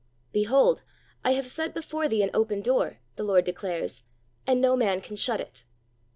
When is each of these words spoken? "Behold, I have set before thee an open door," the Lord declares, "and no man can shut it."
"Behold, 0.31 0.81
I 1.23 1.33
have 1.33 1.47
set 1.47 1.75
before 1.75 2.07
thee 2.07 2.23
an 2.23 2.31
open 2.33 2.63
door," 2.63 2.97
the 3.17 3.23
Lord 3.23 3.45
declares, 3.45 4.01
"and 4.47 4.59
no 4.59 4.75
man 4.75 4.99
can 4.99 5.15
shut 5.15 5.39
it." 5.39 5.63